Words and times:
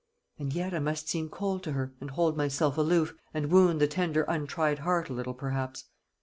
And 0.39 0.51
yet 0.51 0.73
I 0.73 0.79
must 0.79 1.07
seem 1.09 1.29
cold 1.29 1.61
to 1.61 1.73
her, 1.73 1.93
and 2.01 2.09
hold 2.09 2.35
myself 2.35 2.75
aloof, 2.75 3.13
and 3.35 3.51
wound 3.51 3.79
the 3.79 3.85
tender 3.87 4.23
untried 4.23 4.79
heart 4.79 5.09
a 5.09 5.13
little 5.13 5.35
perhaps. 5.35 5.83